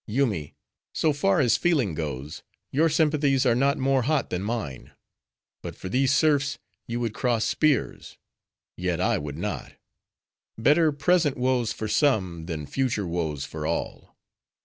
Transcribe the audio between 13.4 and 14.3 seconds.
for all."